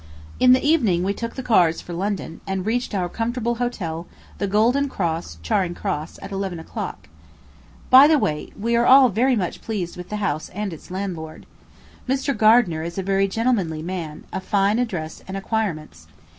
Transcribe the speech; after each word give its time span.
In 0.39 0.53
the 0.53 0.67
evening, 0.67 1.03
we 1.03 1.13
took 1.13 1.35
the 1.35 1.43
cars 1.43 1.79
for 1.79 1.93
London, 1.93 2.41
and 2.47 2.65
reached 2.65 2.95
our 2.95 3.07
comfortable 3.07 3.53
hotel, 3.61 4.07
the 4.39 4.47
Golden 4.47 4.89
Cross, 4.89 5.37
Charing 5.43 5.75
Cross, 5.75 6.17
at 6.23 6.31
eleven 6.31 6.59
o'clock. 6.59 7.07
By 7.91 8.07
the 8.07 8.17
way, 8.17 8.49
we 8.59 8.75
are 8.75 8.87
all 8.87 9.09
very 9.09 9.35
much 9.35 9.61
pleased 9.61 9.95
with 9.97 10.09
the 10.09 10.15
house 10.15 10.49
and 10.55 10.73
its 10.73 10.89
landlord. 10.89 11.45
Mr. 12.09 12.35
Gardiner 12.35 12.81
is 12.81 12.97
a 12.97 13.03
very 13.03 13.27
gentlemanly 13.27 13.83
man, 13.83 14.23
of 14.33 14.43
fine 14.43 14.79
address 14.79 15.21
and 15.27 15.37
acquirements. 15.37 16.07